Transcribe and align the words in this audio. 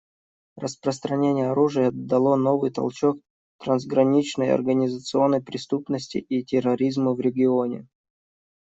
Распространение 0.55 1.51
оружия 1.51 1.91
дало 1.93 2.35
новый 2.35 2.71
толчок 2.71 3.19
трансграничной 3.59 4.51
организованной 4.51 5.43
преступности 5.43 6.17
и 6.17 6.43
терроризму 6.43 7.13
в 7.13 7.19
регионе. 7.19 7.87